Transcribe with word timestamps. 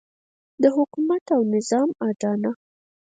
د 0.61 0.63
حکومت 0.75 1.23
او 1.35 1.41
نظام 1.55 1.89
اډانه. 2.07 2.51